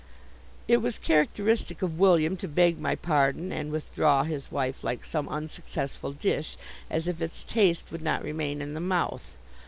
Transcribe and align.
It 0.67 0.77
was 0.77 0.97
characteristic 0.97 1.83
of 1.83 1.99
William 1.99 2.35
to 2.37 2.47
beg 2.47 2.79
my 2.79 2.95
pardon 2.95 3.51
and 3.51 3.71
withdraw 3.71 4.23
his 4.23 4.51
wife 4.51 4.83
like 4.83 5.05
some 5.05 5.29
unsuccessful 5.29 6.11
dish, 6.13 6.57
as 6.89 7.07
if 7.07 7.21
its 7.21 7.43
taste 7.43 7.91
would 7.91 8.01
not 8.01 8.23
remain 8.23 8.63
in 8.63 8.73
the 8.73 8.79
mouth. 8.79 9.37